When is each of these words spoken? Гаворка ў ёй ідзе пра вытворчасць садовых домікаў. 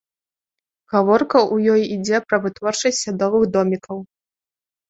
Гаворка 0.93 1.39
ў 1.53 1.75
ёй 1.75 1.81
ідзе 1.97 2.23
пра 2.31 2.37
вытворчасць 2.47 3.03
садовых 3.05 3.47
домікаў. 3.59 3.97